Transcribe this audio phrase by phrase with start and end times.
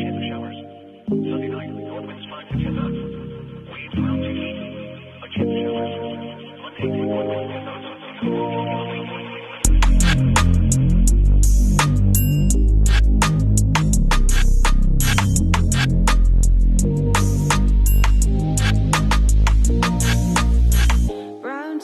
[0.00, 0.56] chance of showers.
[1.08, 2.96] Sunday night, north winds 5 to 10 knots.
[3.70, 4.56] Waves around 2 feet.
[5.20, 6.00] A chance of showers.
[6.62, 7.60] Monday, north winds
[8.20, 8.90] 10 knots.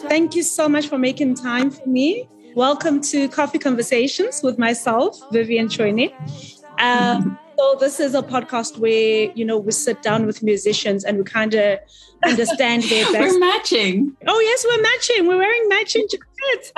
[0.09, 2.29] Thank you so much for making time for me.
[2.55, 6.11] Welcome to Coffee Conversations with myself, Vivian Choine.
[6.79, 11.19] Um, so this is a podcast where you know we sit down with musicians and
[11.19, 11.79] we kind of
[12.25, 13.19] understand their best.
[13.35, 14.17] we're matching.
[14.27, 15.27] Oh yes, we're matching.
[15.27, 16.73] We're wearing matching jackets.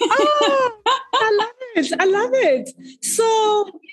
[0.00, 0.80] oh,
[1.14, 1.92] I love it.
[1.98, 2.70] I love it.
[3.02, 3.24] So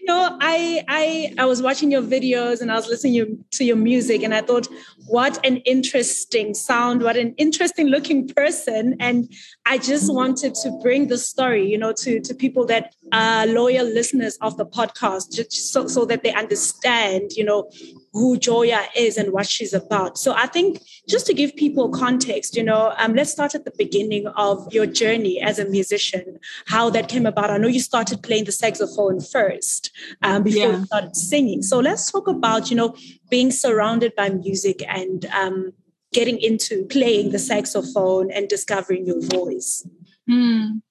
[0.02, 3.76] you know, I I I was watching your videos and I was listening to your
[3.76, 4.68] music, and I thought,
[5.08, 9.32] what an interesting sound, what an interesting looking person, and
[9.66, 13.86] I just wanted to bring the story, you know, to to people that are loyal
[13.86, 17.70] listeners of the podcast, just so so that they understand, you know,
[18.14, 20.18] who Joya is and what she's about.
[20.18, 23.72] So I think just to give people context, you know, um, let's start at the
[23.78, 27.50] beginning of your journey as a musician, how that came about.
[27.50, 30.78] I know you started playing the saxophone first um, before yeah.
[30.78, 31.62] you started singing.
[31.62, 32.96] So let's talk about, you know,
[33.30, 35.72] being surrounded by music and um,
[36.12, 39.88] getting into playing the saxophone and discovering your voice.
[40.30, 40.82] Mm.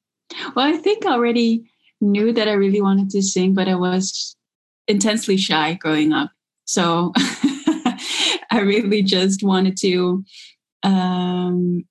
[0.55, 4.37] Well, I think I already knew that I really wanted to sing, but I was
[4.89, 6.31] intensely shy growing up.
[6.71, 7.13] So
[8.53, 10.25] I really just wanted to
[10.85, 11.85] um,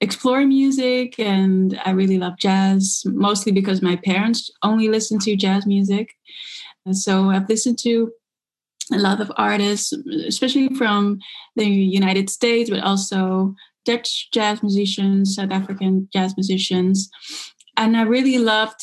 [0.00, 5.66] explore music and I really love jazz, mostly because my parents only listen to jazz
[5.66, 6.14] music.
[6.90, 8.10] So I've listened to
[8.92, 9.92] a lot of artists,
[10.26, 11.20] especially from
[11.54, 17.08] the United States, but also Dutch jazz musicians, South African jazz musicians.
[17.76, 18.80] And I really loved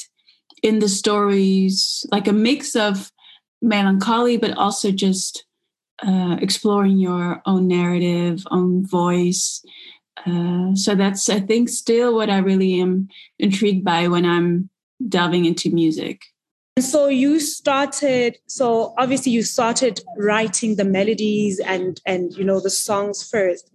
[0.64, 3.12] in the stories like a mix of
[3.62, 5.46] melancholy, but also just
[6.06, 9.64] uh, exploring your own narrative, own voice.
[10.26, 14.70] Uh, so that's, I think, still what I really am intrigued by when I'm
[15.08, 16.22] delving into music.
[16.80, 18.38] So you started.
[18.48, 23.72] So obviously you started writing the melodies and and you know the songs first.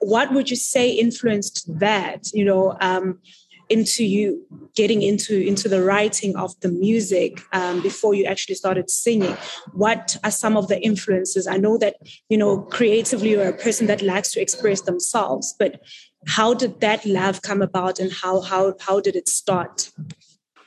[0.00, 2.28] What would you say influenced that?
[2.32, 3.18] You know, um,
[3.68, 8.90] into you getting into into the writing of the music um, before you actually started
[8.90, 9.36] singing.
[9.72, 11.46] What are some of the influences?
[11.46, 11.96] I know that
[12.28, 15.80] you know creatively you're a person that likes to express themselves but
[16.26, 19.90] how did that love come about and how how how did it start?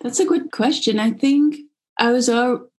[0.01, 0.99] That's a good question.
[0.99, 1.57] I think
[1.97, 2.29] i was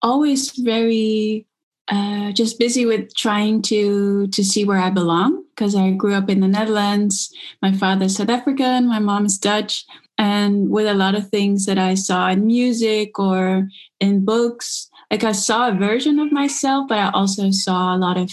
[0.02, 1.46] always very
[1.90, 6.30] uh, just busy with trying to to see where I belong because I grew up
[6.30, 7.34] in the Netherlands.
[7.62, 9.86] My father's South African, my mom is Dutch,
[10.22, 13.68] and with a lot of things that I saw in music or
[14.00, 18.18] in books, like I saw a version of myself, but I also saw a lot
[18.18, 18.32] of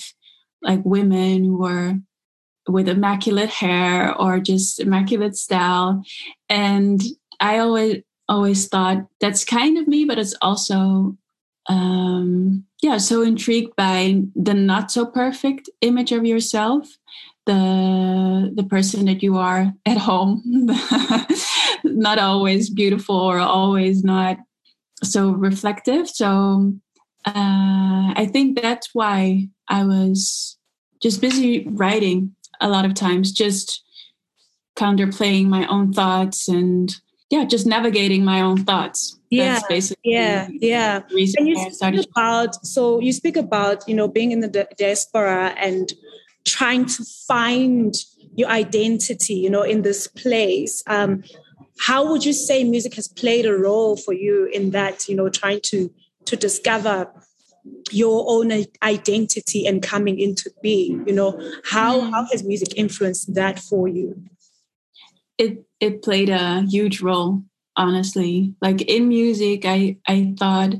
[0.61, 1.95] like women who were
[2.69, 6.05] with immaculate hair or just immaculate style.
[6.51, 7.01] And
[7.41, 11.17] I always always thought that's kind of me, but it's also
[11.71, 16.87] um yeah, so intrigued by the not so perfect image of yourself
[17.49, 20.43] the the person that you are at home.
[21.85, 24.37] Not always beautiful or always not
[25.03, 26.09] so reflective.
[26.09, 26.75] So
[27.27, 30.57] uh, i think that's why i was
[31.03, 33.83] just busy writing a lot of times just
[34.77, 36.97] counterplaying my own thoughts and
[37.31, 39.19] yeah just navigating my own thoughts.
[39.31, 41.03] Yeah that's basically yeah yeah.
[41.11, 45.93] and you speak about so you speak about you know being in the diaspora and
[46.49, 47.95] trying to find
[48.35, 50.83] your identity, you know, in this place.
[50.87, 51.23] Um,
[51.81, 55.29] how would you say music has played a role for you in that, you know,
[55.29, 55.91] trying to
[56.27, 57.11] to discover
[57.91, 61.05] your own identity and coming into being?
[61.07, 62.11] You know, how mm.
[62.11, 64.23] how has music influenced that for you?
[65.37, 67.43] It it played a huge role,
[67.77, 68.55] honestly.
[68.61, 70.75] Like in music, I I thought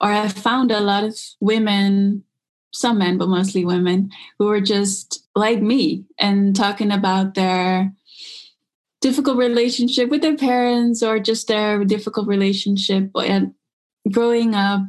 [0.00, 2.24] or I found a lot of women
[2.72, 7.92] some men, but mostly women, who were just like me and talking about their
[9.00, 13.54] difficult relationship with their parents or just their difficult relationship and
[14.10, 14.82] growing up.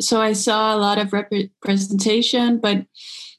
[0.00, 2.86] So I saw a lot of representation, but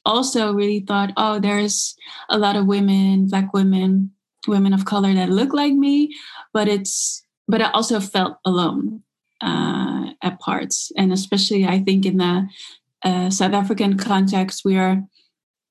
[0.04, 1.96] also really thought, oh, there's
[2.28, 4.12] a lot of women, black women,
[4.46, 6.14] women of color that look like me,
[6.52, 9.02] but it's, but I also felt alone
[9.42, 10.92] uh, at parts.
[10.96, 12.48] And especially, I think, in the
[13.04, 15.02] uh, South African context, we are,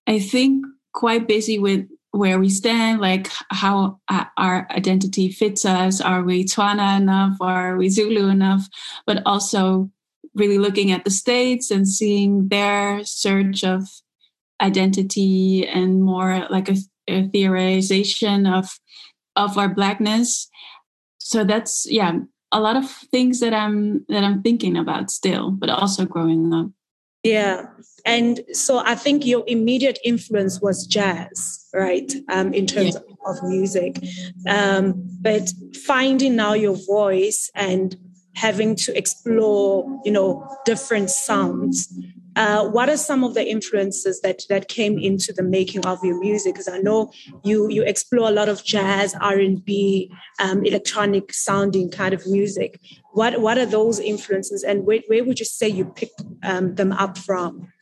[0.08, 6.02] I think, quite busy with where we stand, like how our identity fits us.
[6.02, 7.38] Are we Tswana enough?
[7.40, 8.68] Are we Zulu enough?
[9.06, 9.92] But also
[10.36, 13.88] really looking at the states and seeing their search of
[14.62, 16.76] identity and more like a,
[17.08, 18.80] a theorization of
[19.36, 20.50] of our blackness
[21.18, 22.14] so that's yeah
[22.52, 26.68] a lot of things that i'm that i'm thinking about still but also growing up
[27.24, 27.66] yeah
[28.06, 33.32] and so i think your immediate influence was jazz right um, in terms yeah.
[33.32, 34.02] of music
[34.48, 35.52] um, but
[35.86, 37.96] finding now your voice and
[38.36, 41.94] having to explore you know different sounds
[42.40, 46.18] uh, what are some of the influences that that came into the making of your
[46.22, 46.54] music?
[46.54, 47.12] Because I know
[47.44, 50.10] you you explore a lot of jazz, R and B,
[50.40, 52.80] um, electronic sounding kind of music.
[53.12, 56.94] What what are those influences, and where, where would you say you picked um, them
[56.94, 57.74] up from?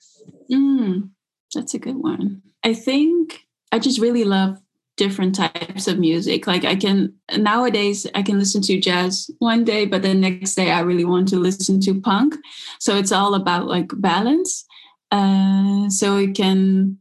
[0.51, 1.12] Mm,
[1.54, 2.42] that's a good one.
[2.63, 4.57] I think I just really love
[4.97, 6.47] different types of music.
[6.47, 10.71] Like I can nowadays I can listen to jazz one day, but the next day
[10.71, 12.35] I really want to listen to punk.
[12.79, 14.65] So it's all about like balance.
[15.11, 16.97] Uh, so it can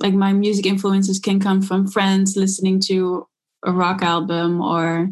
[0.00, 3.28] like my music influences can come from friends listening to
[3.64, 5.10] a rock album or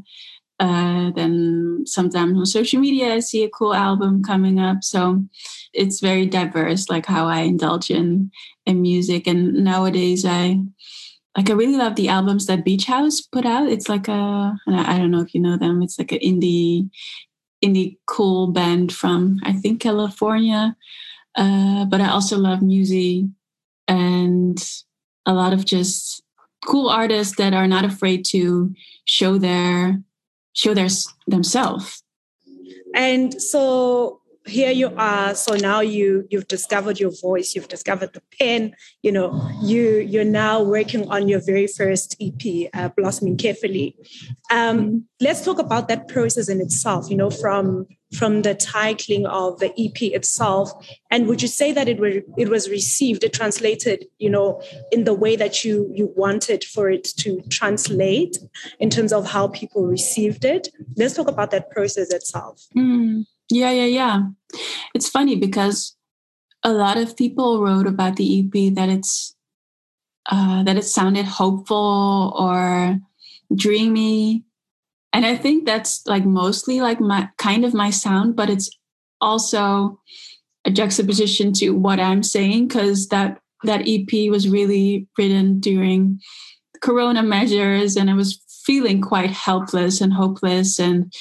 [0.58, 4.82] uh, then sometimes on social media I see a cool album coming up.
[4.82, 5.24] So
[5.72, 8.30] it's very diverse, like how I indulge in
[8.66, 9.26] in music.
[9.26, 10.60] And nowadays I
[11.36, 13.68] like I really love the albums that Beach House put out.
[13.68, 15.82] It's like a I don't know if you know them.
[15.82, 16.90] It's like an indie
[17.64, 20.76] indie cool band from I think California.
[21.34, 23.24] Uh, but I also love music
[23.88, 24.62] and
[25.24, 26.22] a lot of just
[26.66, 28.72] cool artists that are not afraid to
[29.04, 30.02] show their
[30.52, 30.88] show their
[31.26, 32.02] themselves.
[32.94, 38.22] And so here you are so now you you've discovered your voice you've discovered the
[38.38, 43.96] pen you know you you're now working on your very first ep uh, blossoming carefully.
[44.50, 49.58] Um, let's talk about that process in itself you know from from the titling of
[49.58, 50.70] the ep itself.
[51.10, 55.04] And would you say that it were it was received it translated you know in
[55.04, 58.38] the way that you you wanted for it to translate
[58.80, 60.68] in terms of how people received it?
[60.96, 62.66] Let's talk about that process itself.
[62.76, 63.24] Mm.
[63.52, 64.22] Yeah, yeah, yeah.
[64.94, 65.94] It's funny because
[66.64, 69.36] a lot of people wrote about the EP that it's
[70.30, 72.98] uh, that it sounded hopeful or
[73.54, 74.44] dreamy,
[75.12, 78.70] and I think that's like mostly like my kind of my sound, but it's
[79.20, 80.00] also
[80.64, 86.20] a juxtaposition to what I'm saying because that that EP was really written during
[86.80, 91.12] Corona measures, and I was feeling quite helpless and hopeless and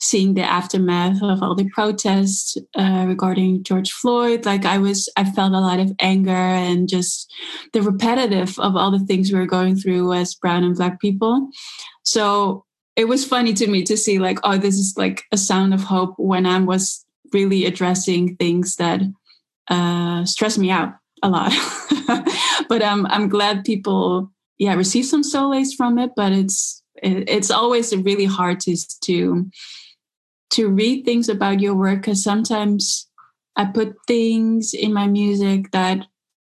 [0.00, 5.24] seeing the aftermath of all the protests uh, regarding George Floyd, like I was, I
[5.24, 7.32] felt a lot of anger and just
[7.72, 11.48] the repetitive of all the things we were going through as brown and black people.
[12.02, 12.64] So
[12.96, 15.82] it was funny to me to see like, oh, this is like a sound of
[15.82, 19.00] hope when I was really addressing things that
[19.68, 21.52] uh, stress me out a lot.
[22.68, 26.10] but um, I'm glad people, yeah, receive some solace from it.
[26.14, 29.50] But it's it's always really hard to to
[30.50, 33.08] to read things about your work because sometimes
[33.56, 36.06] I put things in my music that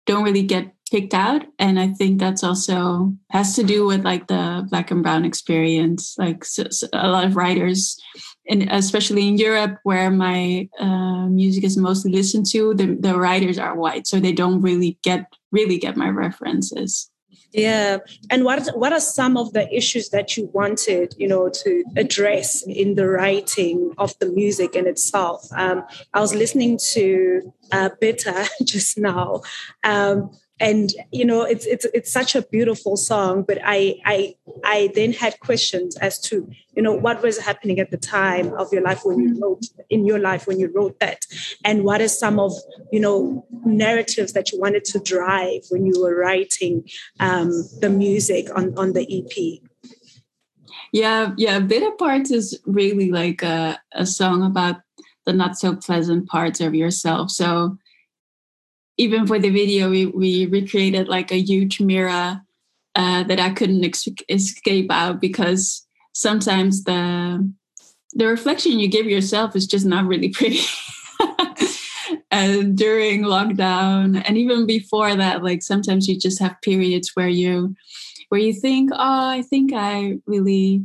[0.06, 4.28] don't really get picked out and i think that's also has to do with like
[4.28, 6.14] the black and brown experience.
[6.16, 8.00] Like so, so a lot of writers
[8.48, 13.58] and especially in europe where my uh, music is mostly listened to the, the writers
[13.58, 17.10] are white so they don't really get really get my references
[17.56, 17.98] yeah.
[18.28, 22.62] And what what are some of the issues that you wanted, you know, to address
[22.66, 25.48] in the writing of the music in itself?
[25.56, 25.82] Um,
[26.12, 29.40] I was listening to uh, Bitter just now,
[29.84, 34.34] um, and you know it's it's it's such a beautiful song but i i
[34.64, 38.72] i then had questions as to you know what was happening at the time of
[38.72, 41.24] your life when you wrote in your life when you wrote that?
[41.64, 42.52] And what are some of
[42.92, 46.84] you know narratives that you wanted to drive when you were writing
[47.20, 49.62] um, the music on on the ep
[50.92, 54.76] yeah yeah bitter parts is really like a, a song about
[55.26, 57.30] the not so pleasant parts of yourself.
[57.30, 57.76] So
[58.98, 62.40] even for the video, we, we recreated like a huge mirror
[62.94, 67.52] uh, that I couldn't ex- escape out because sometimes the
[68.14, 70.62] the reflection you give yourself is just not really pretty.
[72.30, 77.76] and during lockdown, and even before that, like sometimes you just have periods where you
[78.30, 80.82] where you think, oh, I think I really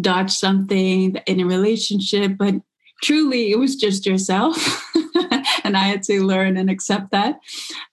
[0.00, 2.54] dodged something in a relationship, but
[3.02, 4.92] truly it was just yourself.
[5.70, 7.38] and I had to learn and accept that.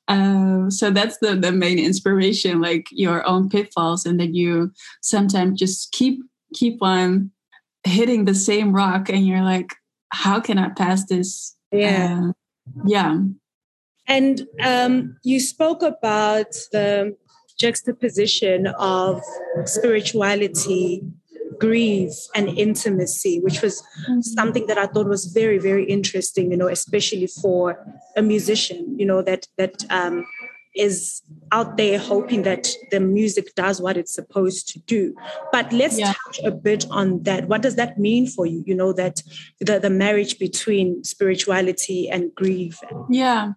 [0.08, 5.60] Uh, so that's the the main inspiration, like your own pitfalls, and that you sometimes
[5.60, 6.18] just keep
[6.54, 7.30] keep on
[7.84, 9.70] hitting the same rock, and you're like,
[10.10, 12.30] how can I pass this Yeah.
[12.30, 12.32] Uh,
[12.86, 13.18] yeah.
[14.08, 17.16] And um, you spoke about the
[17.60, 19.22] juxtaposition of
[19.66, 21.04] spirituality,
[21.60, 23.84] grief, and intimacy, which was
[24.22, 26.52] something that I thought was very, very interesting.
[26.52, 27.78] You know, especially for
[28.16, 28.96] a musician.
[29.00, 30.26] You know that that um,
[30.76, 31.22] is
[31.52, 35.16] out there hoping that the music does what it's supposed to do.
[35.52, 36.14] But let's Yeah.
[36.14, 37.48] touch a bit on that.
[37.48, 38.64] What does that mean for you?
[38.66, 39.24] You know that
[39.60, 42.80] the the marriage between spirituality and grief.
[43.10, 43.54] Yeah.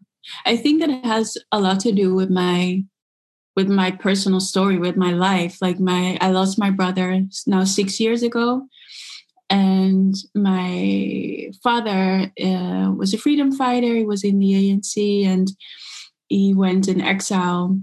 [0.47, 2.85] I think that it has a lot to do with my
[3.57, 5.59] with my personal story, with my life.
[5.61, 8.67] Like my I lost my brother now 6 years ago
[9.51, 13.97] and my father uh, was a freedom fighter.
[13.97, 15.51] He was in the ANC and
[16.29, 17.77] he went in exile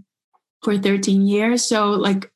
[0.63, 1.65] for 13 years.
[1.65, 2.31] So like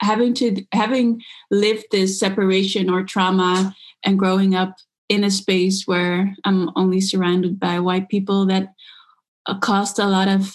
[0.00, 4.76] having to having lived this separation or trauma and growing up
[5.08, 8.74] in a space where I'm only surrounded by white people that
[9.46, 10.54] uh, caused a lot of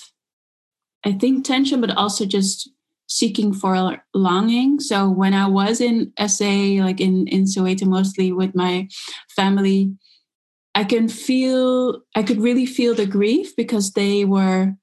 [1.06, 2.70] I think tension, but also just
[3.08, 4.80] seeking for longing.
[4.80, 8.88] So when I was in SA, like in in Soweto, mostly with my
[9.36, 9.94] family,
[10.76, 14.74] I can feel I could really feel the grief because they were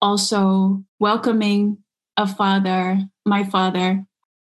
[0.00, 1.78] also welcoming
[2.16, 4.04] a father, my father,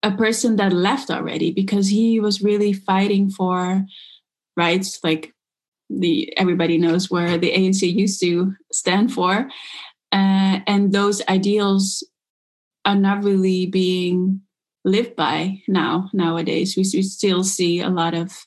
[0.04, 3.86] a person that left already because he was really fighting for
[4.58, 5.34] rights like
[5.90, 9.48] the everybody knows where the ANC used to stand for
[10.14, 12.08] uh, and those ideals
[12.86, 14.42] are not really being
[14.86, 16.78] lived by now nowadays.
[16.78, 18.46] We, we still see a lot of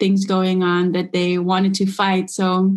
[0.00, 2.30] things going on that they wanted to fight.
[2.30, 2.76] So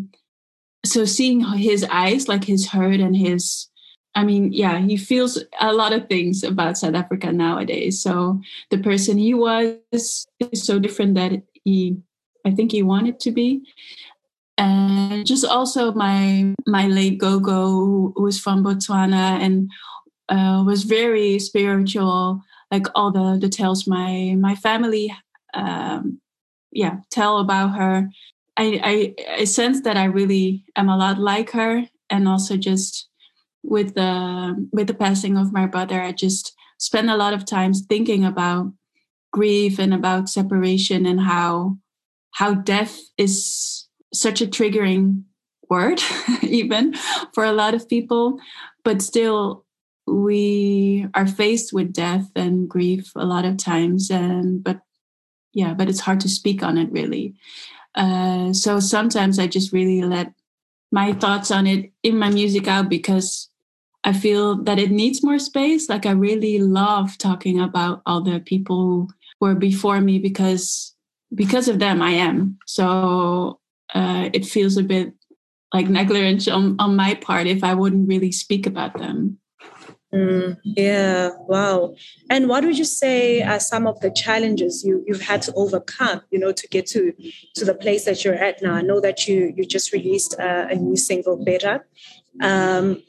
[0.86, 3.68] so seeing his eyes like his hurt and his
[4.16, 8.02] i mean yeah he feels a lot of things about south africa nowadays.
[8.02, 8.40] So
[8.70, 11.98] the person he was is so different that he
[12.46, 13.64] i think he wanted to be
[14.58, 19.70] and just also my my late gogo who was from botswana and
[20.30, 25.16] uh, was very spiritual like all the details my my family
[25.54, 26.20] um,
[26.72, 28.10] yeah tell about her.
[28.60, 33.08] I, I i sense that i really am a lot like her and also just
[33.62, 37.86] with the with the passing of my brother i just spend a lot of times
[37.88, 38.74] thinking about
[39.32, 41.78] grief and about separation and how
[42.32, 43.77] how death is
[44.14, 45.24] such a triggering
[45.70, 46.02] word
[46.42, 46.94] even
[47.34, 48.40] for a lot of people
[48.84, 49.66] but still
[50.08, 54.80] we are faced with death and grief a lot of times and but
[55.54, 57.36] yeah but it's hard to speak on it really.
[57.96, 60.32] Uh, so sometimes i just really let
[60.92, 63.50] my thoughts on it in my music out because
[64.04, 65.90] i feel that it needs more space.
[65.90, 69.10] Like i really love talking about all the people who
[69.42, 70.96] were before me because
[71.36, 72.58] because of them i am.
[72.66, 73.60] So
[73.94, 75.14] uh, it feels a bit
[75.74, 79.40] like negligence on, on my part if I wouldn't really speak about them.
[80.14, 81.94] Mm, yeah, wow.
[82.30, 86.22] And what would you say are some of the challenges you, you've had to overcome,
[86.32, 87.14] you know, to get to
[87.56, 88.74] to the place that you're at now?
[88.74, 91.86] I know that you you just released a, a new single, Better.
[92.42, 93.04] Um,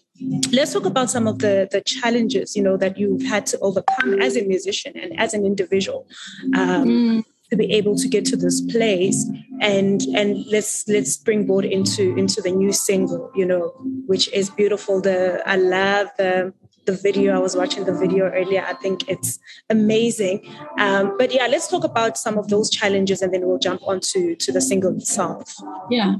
[0.50, 4.20] let's talk about some of the the challenges, you know, that you've had to overcome
[4.20, 6.06] as a musician and as an individual.
[6.56, 7.24] Um, Mm.
[7.50, 9.24] To be able to get to this place
[9.60, 13.72] and and let's let's springboard into into the new single you know
[14.06, 15.00] which is beautiful.
[15.00, 16.52] The i love the
[16.86, 17.36] the video.
[17.36, 18.64] I was watching the video earlier.
[18.66, 19.38] I think it's
[19.68, 20.50] amazing.
[20.78, 24.00] Um, but yeah let's talk about some of those challenges and then we'll jump on
[24.12, 25.54] to to the single itself.
[25.90, 26.14] Yeah.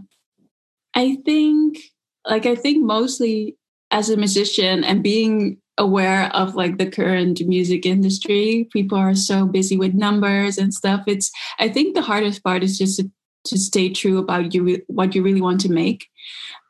[0.94, 1.78] I think,
[2.25, 3.56] like, I think mostly
[3.90, 9.47] as a musician and being aware of like the current music industry, people are so
[9.47, 11.04] busy with numbers and stuff.
[11.06, 13.11] It's, I think the hardest part is just to,
[13.47, 16.06] to stay true about you, what you really want to make.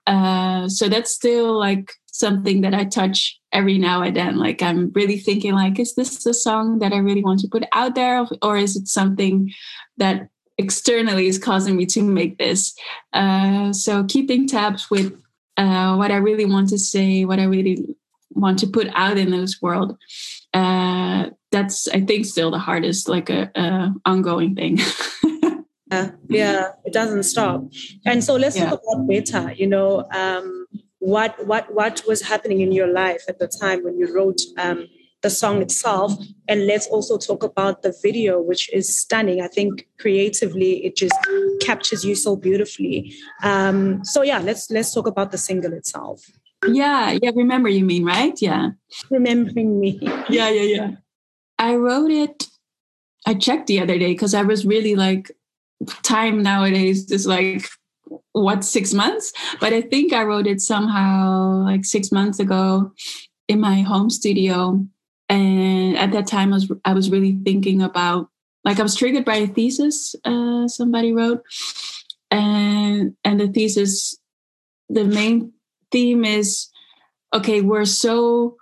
[0.06, 4.36] Uh, so that's still like something that I touch every now and then.
[4.36, 7.64] Like I'm really thinking like, is this a song that I really want to put
[7.72, 8.26] out there?
[8.42, 9.52] Or is it something
[9.96, 12.74] that externally is causing me to make this?
[13.12, 15.20] Uh, so keeping tabs with
[15.56, 17.96] uh, what I really want to say, what I really
[18.40, 19.96] want to put out in this world.
[20.54, 24.78] Uh, that's I think still the hardest, like a, a ongoing thing.
[25.90, 27.62] yeah yeah it doesn't stop
[28.04, 28.70] and so let's Yeah.
[28.70, 30.66] talk about beta you know um
[30.98, 34.86] what what what was happening in your life at the time when you wrote um
[35.22, 36.12] the song itself
[36.48, 41.16] and let's also talk about the video which is stunning i think creatively it just
[41.60, 46.20] captures you so beautifully um so yeah let's let's talk about the single itself
[46.66, 47.30] yeah, yeah.
[47.34, 48.40] Remember, you mean right?
[48.40, 48.70] Yeah,
[49.10, 49.98] remembering me
[50.28, 50.90] yeah, yeah, yeah.
[51.58, 52.46] I wrote it.
[53.26, 55.30] I checked the other day because I was really like,
[56.02, 57.68] time nowadays is like
[58.32, 62.92] what six months, but I think I wrote it somehow like six months ago
[63.48, 64.84] in my home studio.
[65.28, 68.30] And at that time, I was I was really thinking about
[68.64, 71.42] like I was triggered by a thesis uh, somebody wrote,
[72.30, 74.16] and and the thesis,
[74.88, 75.52] the main
[75.90, 76.68] theme is
[77.34, 78.56] okay, we're so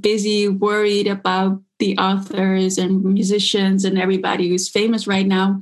[0.00, 5.60] busy, worried about the authors and musicians and everybody who's famous right now,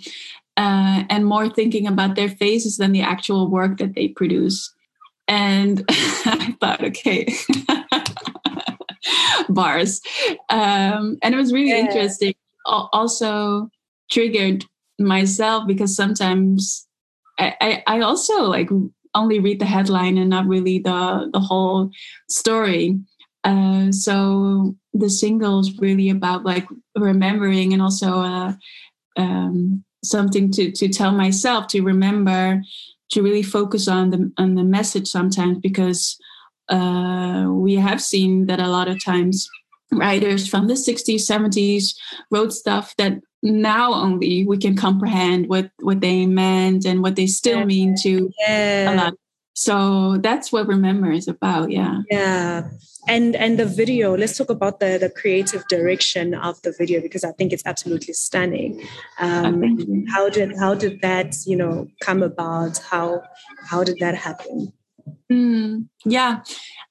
[0.57, 4.73] uh, and more thinking about their faces than the actual work that they produce.
[5.29, 7.33] And I thought, okay,
[9.49, 10.01] bars.
[10.51, 11.87] Um, and it was really yeah.
[11.87, 12.35] interesting.
[12.67, 13.71] Also
[14.11, 14.65] triggered
[14.99, 16.87] myself because sometimes
[17.39, 18.69] I, I, I also like
[19.15, 21.91] only read the headline and not really the the whole
[22.29, 22.99] story.
[23.45, 26.67] Uh, so the single is really about like
[26.97, 28.53] remembering and also uh,
[29.17, 32.63] um, something to to tell myself to remember
[33.11, 36.19] to really focus on the on the message sometimes because
[36.69, 39.49] uh, we have seen that a lot of times
[39.93, 41.95] writers from the 60s 70s
[42.31, 47.27] wrote stuff that now only we can comprehend what what they meant and what they
[47.27, 48.93] still mean to yeah.
[48.93, 49.15] a lot.
[49.55, 52.03] So that's what remember is about yeah.
[52.11, 52.69] Yeah.
[53.09, 57.25] And and the video let's talk about the the creative direction of the video because
[57.25, 58.87] i think it's absolutely stunning.
[59.19, 62.79] Um how did how did that you know come about?
[62.79, 63.23] How
[63.67, 64.73] how did that happen
[65.31, 66.43] mm, yeah.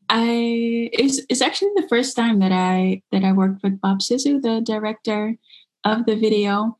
[0.09, 4.41] I it's, it's actually the first time that i that i worked with bob sisu
[4.41, 5.37] the director
[5.85, 6.77] of the video.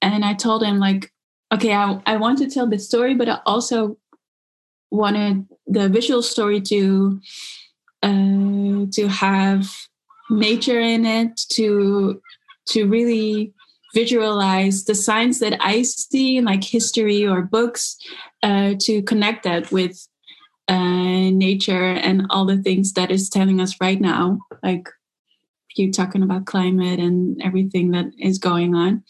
[0.00, 1.12] And i told him like
[1.52, 3.98] okay i, I want to tell the story but i also
[4.90, 7.20] wanted the visual story to
[8.02, 9.68] uh, to have
[10.30, 12.20] nature in it to
[12.68, 13.52] to really
[13.94, 17.96] visualize the signs that i see in like history or books
[18.42, 20.07] uh, to connect that with
[20.68, 24.88] uh, nature and all the things that is telling us right now like
[25.78, 29.02] you talking about climate and everything that is going on.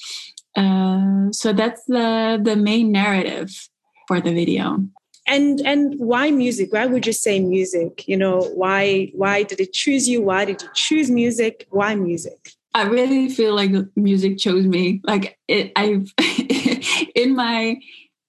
[0.56, 3.68] Uh, so that's the the main narrative
[4.06, 4.84] for the video.
[5.26, 6.72] And and why music?
[6.72, 8.08] Why would you say music?
[8.08, 10.22] You know why why did it choose you?
[10.22, 11.66] Why did you choose music?
[11.70, 12.52] Why music?
[12.74, 15.00] I really feel like music chose me.
[15.04, 16.12] Like it i've
[17.14, 17.76] in my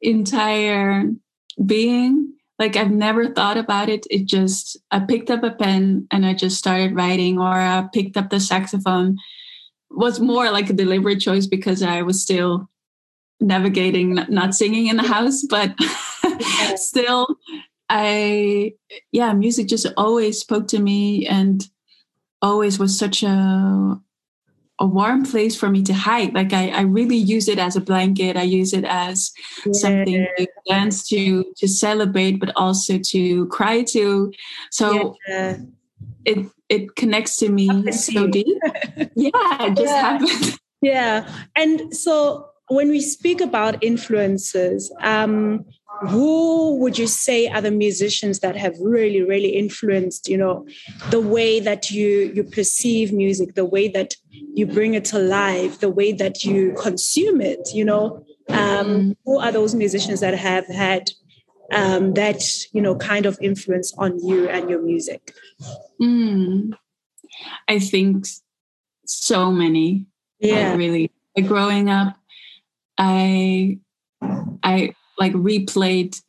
[0.02, 1.04] entire
[1.66, 4.06] being like i've never thought about it.
[4.12, 8.18] It just i picked up a pen and i just started writing or i picked
[8.18, 9.18] up the saxophone.
[9.90, 12.70] Was more like a deliberate choice because i was still
[13.42, 15.74] navigating not singing in the house but
[16.76, 17.26] still
[17.88, 18.74] i
[19.14, 21.70] yeah music just always spoke to me and
[22.42, 24.00] always was such a
[24.80, 26.34] a warm place for me to hide.
[26.34, 28.38] Like i, I really use it as a blanket.
[28.38, 29.32] I use it as
[29.66, 29.72] yeah.
[29.74, 34.32] something to dance to to celebrate but also to cry to.
[34.72, 35.58] So yeah.
[36.26, 38.48] it it connects to me so deep.
[39.16, 40.02] Yeah it just yeah.
[40.02, 41.30] happened yeah.
[41.56, 45.66] And so when we speak about influences um
[46.08, 50.66] who would you say are the musicians that have really really influenced you know
[51.10, 54.16] the way that you you perceive music the way that
[54.54, 58.24] you bring it to life the way that you consume it you know?
[58.50, 61.12] Um, who are those musicians that have had
[61.72, 62.42] um, that
[62.74, 65.36] you know kind of influence on you and your music?
[66.02, 66.72] Mm,
[67.68, 68.26] i think
[69.06, 70.08] so many.
[70.40, 70.76] Yeah.
[70.76, 72.16] really like growing up
[72.98, 73.78] i
[74.64, 76.22] i like replayed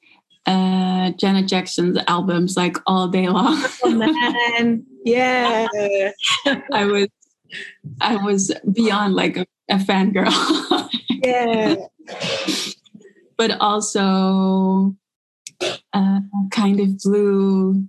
[0.46, 3.62] uh Janet Jackson's albums like all day long.
[3.84, 4.84] oh man.
[5.04, 5.66] Yeah.
[6.72, 7.08] I was
[8.00, 10.88] I was beyond like a, a fangirl.
[11.22, 11.76] yeah.
[13.36, 14.96] But also
[15.92, 17.88] uh, kind of blue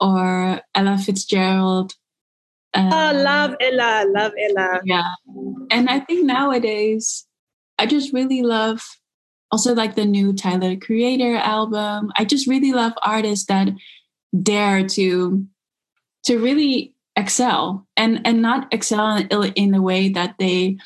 [0.00, 1.94] or Ella Fitzgerald.
[2.74, 4.80] Uh, oh, love Ella, love Ella.
[4.84, 5.08] Yeah.
[5.70, 7.26] And I think nowadays
[7.78, 8.84] I just really love
[9.50, 12.12] also like the new Tyler Creator album.
[12.16, 13.68] I just really love artists that
[14.42, 15.46] dare to
[16.24, 20.76] to really excel and and not excel in, in the way that they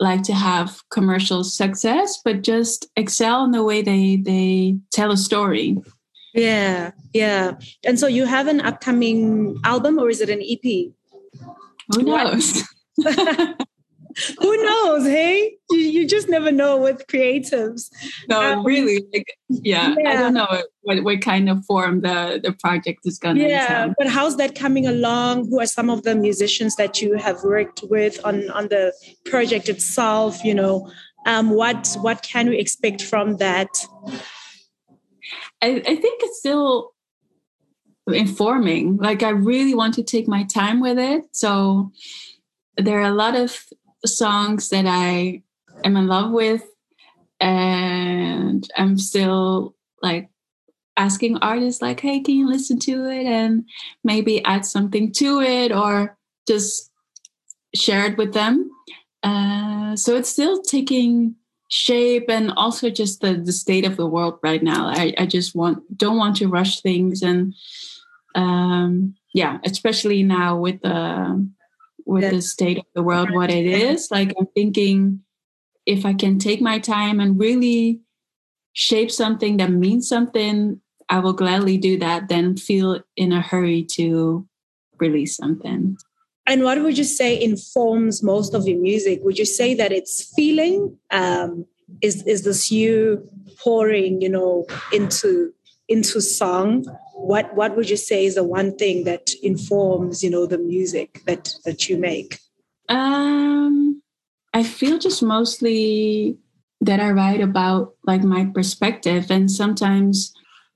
[0.00, 5.16] like to have commercial success, but just excel in the way they they tell a
[5.16, 5.78] story.
[6.34, 7.52] Yeah, yeah.
[7.84, 10.92] And so you have an upcoming album, or is it an EP?
[11.94, 12.62] Who knows?
[14.38, 15.56] who knows hey?
[15.70, 17.90] You, you just never know with creatives.
[18.28, 20.48] No um, really like, yeah, yeah, i don't know
[20.82, 24.86] what, what kind of form the the project is gonna yeah but how's that coming
[24.86, 25.48] along?
[25.48, 28.92] Who are some of the musicians that you have worked with on on the
[29.24, 30.90] project itself you know?
[31.26, 33.68] Um what what can we expect from that?
[35.62, 36.92] I, I think it's still
[38.08, 38.96] informing.
[38.96, 41.24] Like I really want to take my time with it.
[41.32, 41.92] So
[42.76, 43.64] there are a lot of
[44.04, 45.42] songs that I
[45.84, 46.64] am in love with
[47.40, 50.30] and I'm still like
[50.96, 53.64] asking artists like, hey, can you listen to it and
[54.04, 56.90] maybe add something to it or just
[57.74, 58.70] share it with them.
[59.22, 61.34] Uh, so it's still taking
[61.70, 64.86] shape and also just the, the state of the world right now.
[64.86, 67.54] I, I just want don't want to rush things and
[68.34, 71.48] um, yeah, especially now with the
[72.06, 74.10] with the state of the world what it is.
[74.10, 75.20] Like I'm thinking
[75.86, 78.00] if I can take my time and really
[78.72, 83.84] shape something that means something, I will gladly do that than feel in a hurry
[83.92, 84.46] to
[84.98, 85.96] release something.
[86.46, 89.20] And what would you say informs most of your music?
[89.22, 90.98] Would you say that it's feeling?
[91.10, 91.66] Um,
[92.00, 93.28] is is this you
[93.62, 95.52] pouring, you know, into
[95.88, 96.84] into song?
[97.22, 101.22] What what would you say is the one thing that informs, you know, the music
[101.26, 102.38] that that you make?
[102.88, 104.02] Um,
[104.52, 106.36] I feel just mostly
[106.80, 110.34] that I write about like my perspective, and sometimes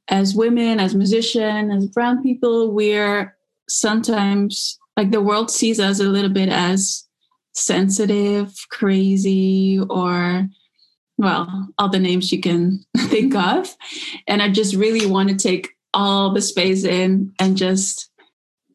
[0.08, 3.36] as women, as musician as brown people, we're
[3.68, 7.06] sometimes like the world sees us a little bit as
[7.54, 10.48] sensitive, crazy, or
[11.18, 13.74] well, all the names you can think of.
[14.28, 18.10] And I just really want to take all the space in and just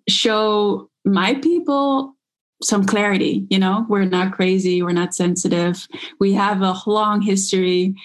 [0.10, 2.16] show my people
[2.64, 3.46] some clarity.
[3.50, 5.88] You know, we're not crazy, we're not sensitive.
[6.20, 7.96] We have a long history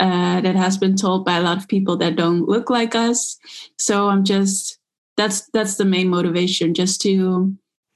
[0.00, 3.38] uh, that has been told by a lot of people that don't look like us.
[3.78, 4.78] So I'm just
[5.16, 7.54] that's that's the main motivation, just to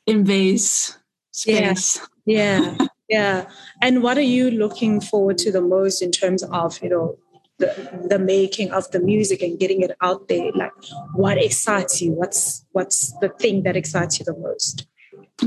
[0.09, 0.97] invase
[1.33, 2.01] space.
[2.25, 2.77] Yeah.
[3.09, 3.49] yeah.
[3.83, 7.19] And what are you looking forward to the most in terms of, you know,
[7.59, 10.51] the, the making of the music and getting it out there?
[10.53, 10.73] Like
[11.15, 12.13] what excites you?
[12.13, 14.87] What's what's the thing that excites you the most?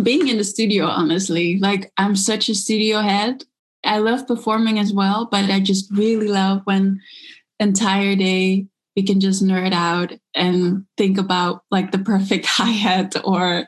[0.03, 1.57] Being in the studio, honestly.
[1.59, 3.43] Like I'm such a studio head.
[3.83, 7.01] I love performing as well, but I just really love when
[7.59, 13.67] entire day we can just nerd out and think about like the perfect hi-hat or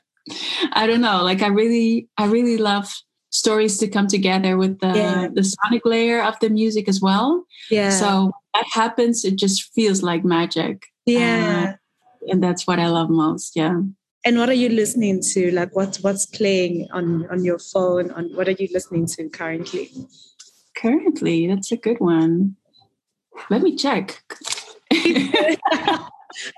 [0.72, 1.24] I don't know.
[1.24, 2.94] Like I really, I really love
[3.34, 5.28] stories to come together with the yeah.
[5.34, 7.46] the sonic layer of the music as well.
[7.70, 7.90] Yeah.
[7.90, 10.86] So that happens, it just feels like magic.
[11.06, 11.74] Yeah.
[11.74, 13.56] Uh, and that's what I love most.
[13.56, 13.82] Yeah.
[14.26, 15.52] And what are you listening to?
[15.52, 18.12] Like what's what's playing on on your phone?
[18.12, 19.92] On what are you listening to currently?
[20.78, 22.56] Currently, that's a good one.
[23.50, 24.24] Let me check.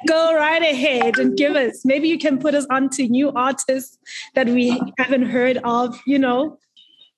[0.07, 1.83] go right ahead and give us.
[1.85, 3.97] Maybe you can put us onto new artists
[4.35, 6.57] that we haven't heard of, you know?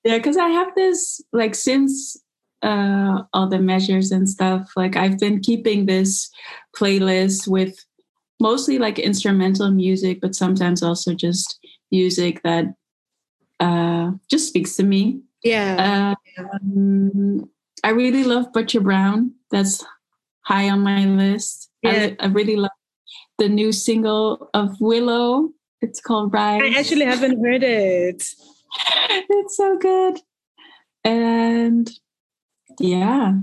[0.04, 2.16] Yeah, because I have this, like, since
[2.62, 6.30] uh, all the measures and stuff, like, I've been keeping this
[6.76, 7.84] playlist with
[8.40, 11.58] mostly like instrumental music, but sometimes also just
[11.90, 12.66] music that
[13.60, 15.20] uh, just speaks to me.
[15.42, 16.14] Yeah.
[16.38, 17.50] Um,
[17.82, 19.32] I really love Butcher Brown.
[19.50, 19.84] That's
[20.42, 21.70] high on my list.
[21.82, 22.10] Yeah.
[22.20, 22.70] I, I really love
[23.38, 25.50] the new single of Willow.
[25.80, 26.62] It's called Rise.
[26.62, 28.24] I actually haven't heard it.
[29.28, 30.20] it's so good.
[31.04, 31.90] And
[32.78, 33.34] yeah,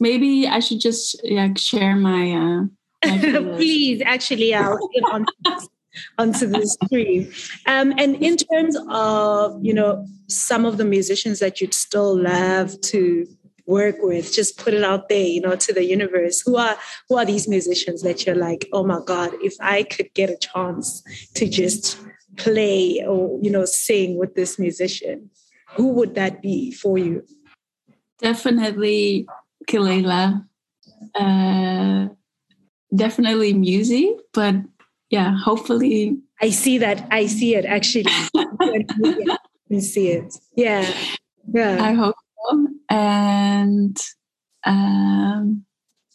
[0.00, 2.32] maybe I should just like share my.
[2.32, 2.62] Uh,
[3.06, 3.18] my
[3.56, 5.26] Please, actually, I'll get on
[6.18, 7.32] onto the screen.
[7.66, 12.80] Um, and in terms of you know some of the musicians that you'd still love
[12.82, 13.26] to
[13.66, 16.76] work with just put it out there you know to the universe who are
[17.08, 20.36] who are these musicians that you're like oh my god if i could get a
[20.36, 21.02] chance
[21.34, 21.98] to just
[22.36, 25.30] play or you know sing with this musician
[25.76, 27.22] who would that be for you
[28.20, 29.26] definitely
[29.68, 30.46] Kelela.
[31.14, 32.08] Uh,
[32.94, 34.54] definitely music but
[35.10, 38.04] yeah hopefully i see that i see it actually
[39.72, 40.88] I see it yeah
[41.52, 42.14] yeah i hope
[42.48, 44.00] so and
[44.66, 45.64] um,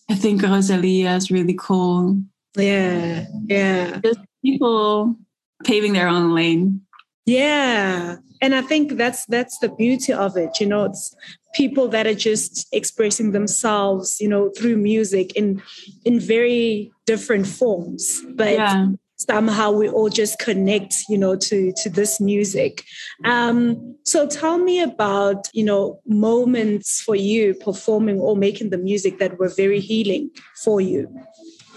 [0.09, 2.21] I think Rosalia is really cool.
[2.57, 3.99] Yeah, yeah.
[4.03, 5.15] Just people
[5.63, 6.81] paving their own lane.
[7.25, 10.59] Yeah, and I think that's that's the beauty of it.
[10.59, 11.15] You know, it's
[11.53, 15.61] people that are just expressing themselves, you know, through music in
[16.05, 18.87] in very different forms, but yeah
[19.29, 22.83] somehow we all just connect you know to to this music
[23.25, 29.19] um, so tell me about you know moments for you performing or making the music
[29.19, 30.29] that were very healing
[30.63, 31.07] for you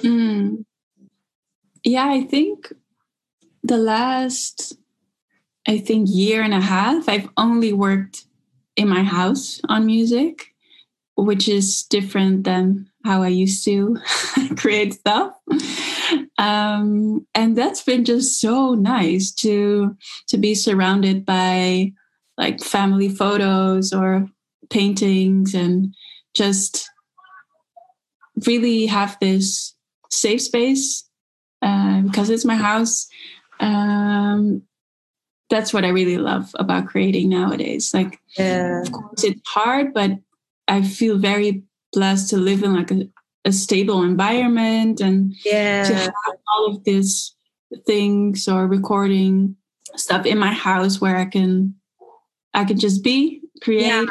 [0.03, 0.65] mm.
[1.83, 2.73] yeah i think
[3.65, 4.77] the last
[5.67, 8.27] i think year and a half i've only worked
[8.77, 10.55] in my house on music
[11.17, 13.99] which is different than how I used to
[14.57, 15.33] create stuff.
[16.39, 19.97] Um, and that's been just so nice to
[20.29, 21.93] to be surrounded by
[22.37, 24.29] like family photos or
[24.71, 25.95] paintings and
[26.35, 26.91] just
[28.47, 29.75] really have this
[30.11, 31.09] safe space
[31.63, 33.07] uh, because it's my house.
[33.61, 34.63] Um,
[35.51, 37.93] that's what I really love about creating nowadays.
[37.95, 38.83] Like, Yeah.
[38.83, 40.13] of course, it's hard, but
[40.69, 41.63] I feel very
[41.93, 43.09] blessed to live in like a,
[43.45, 45.85] a stable environment and to Yeah.
[46.25, 47.37] have all of these
[47.87, 49.57] things or recording
[49.97, 51.75] stuff in my house where I can
[52.55, 54.05] I can just be create Yeah.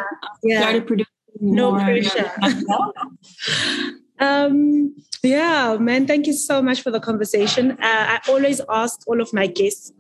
[0.44, 0.60] Yeah.
[0.62, 2.32] started producing No more pressure.
[4.20, 7.72] Um, yeah, man, thank you so much for the conversation.
[7.72, 9.92] Uh, I always ask all of my guests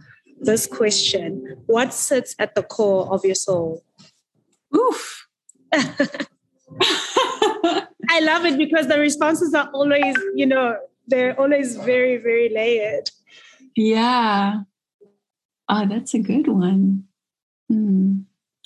[0.41, 3.83] this question What sits at the core of your soul?
[4.75, 5.27] Oof.
[5.73, 6.07] I
[8.21, 13.09] love it because the responses are always, you know, they're always very, very layered.
[13.75, 14.61] yeah.
[15.69, 17.05] Oh, that's a good one.
[17.69, 18.21] Hmm.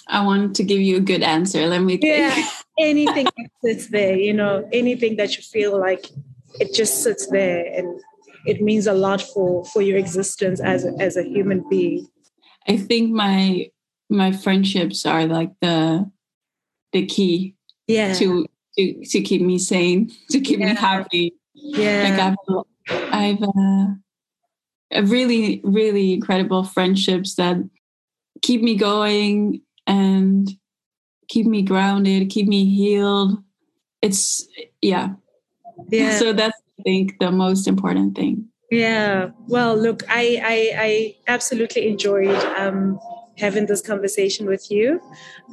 [0.07, 1.67] I want to give you a good answer.
[1.67, 2.17] Let me think.
[2.17, 6.07] Yeah, anything that sits there, you know, anything that you feel like
[6.59, 7.99] it just sits there and
[8.45, 12.07] it means a lot for for your existence as a, as a human being.
[12.67, 13.69] I think my
[14.09, 16.09] my friendships are like the
[16.93, 17.55] the key
[17.87, 18.45] Yeah, to
[18.77, 21.33] to to keep me sane, to keep me happy.
[21.53, 23.87] yeah, Like I've I've uh,
[24.91, 27.57] a really really incredible friendships that
[28.41, 30.49] keep me going and
[31.27, 33.41] keep me grounded, keep me healed.
[34.01, 34.47] It's
[34.81, 35.13] yeah.
[35.89, 36.17] yeah.
[36.17, 38.47] So that's I think the most important thing.
[38.71, 39.29] Yeah.
[39.47, 42.99] Well, look, I I, I absolutely enjoyed um,
[43.37, 45.01] having this conversation with you.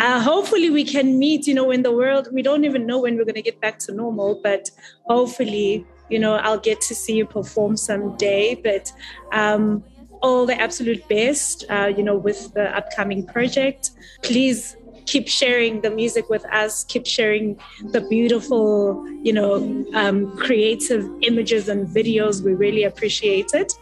[0.00, 1.46] Uh, hopefully, we can meet.
[1.46, 3.78] You know, in the world, we don't even know when we're going to get back
[3.80, 4.70] to normal, but
[5.06, 8.54] hopefully, you know, I'll get to see you perform someday.
[8.54, 8.92] But
[9.32, 9.84] um,
[10.22, 11.64] all the absolute best.
[11.70, 13.90] Uh, you know, with the upcoming project,
[14.22, 17.58] please keep sharing the music with us keep sharing
[17.92, 22.42] the beautiful you know um, creative images and videos.
[22.42, 23.72] We really appreciate it.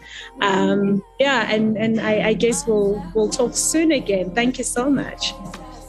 [0.41, 4.35] Um, yeah and and I, I guess we'll we'll talk soon again.
[4.35, 5.35] Thank you so much.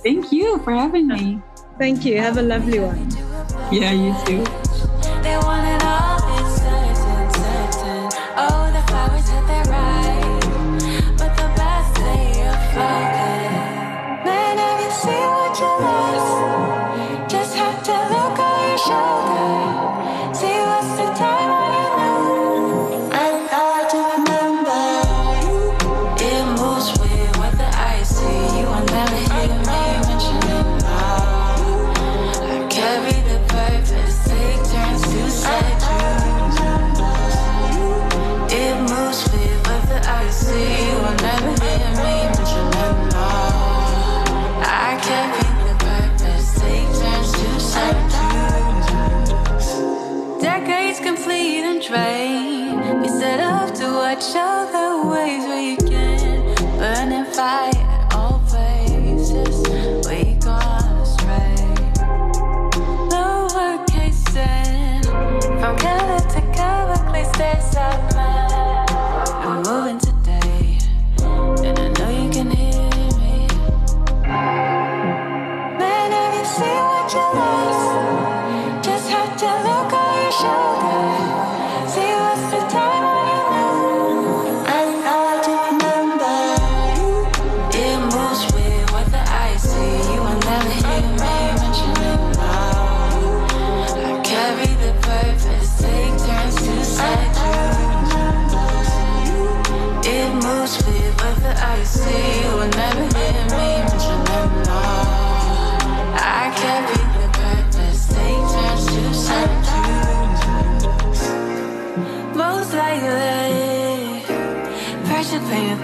[0.03, 1.41] Thank you for having me.
[1.79, 2.17] thank you.
[2.19, 3.09] Have a lovely one.
[3.71, 4.43] Yeah, you too.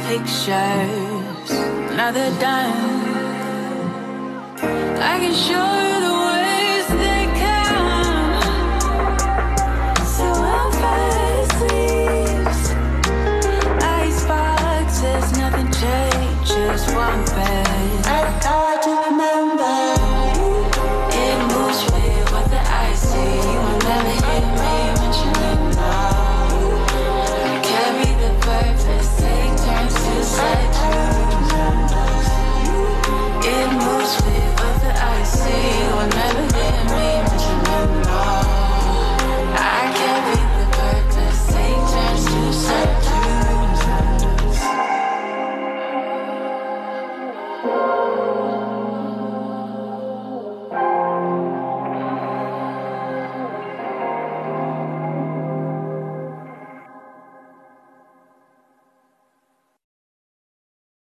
[0.09, 1.51] Pictures.
[1.95, 2.73] Now they're done.
[5.11, 5.88] I can show you